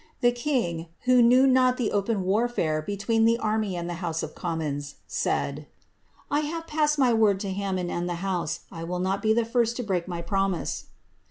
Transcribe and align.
The 0.21 0.31
king, 0.31 0.87
who 1.01 1.21
knew 1.21 1.45
not 1.45 1.77
the 1.77 1.91
open 1.91 2.23
warfare 2.23 2.81
between 2.81 3.23
the 3.23 3.37
anny 3.37 3.75
and 3.75 3.91
House 3.91 4.23
of 4.23 4.33
Commons, 4.33 4.95
said 5.05 5.55
—^ 5.57 5.65
I 6.31 6.39
have 6.39 6.65
passed 6.65 6.97
my 6.97 7.13
word 7.13 7.39
to 7.41 7.51
Hammond 7.51 7.91
and 7.91 8.09
the 8.09 8.15
house; 8.25 8.61
I 8.71 8.83
will 8.83 8.97
not 8.97 9.21
be 9.21 9.31
the 9.31 9.45
first 9.45 9.75
to 9.75 9.83
break 9.83 10.07
my 10.07 10.23
promise." 10.23 10.85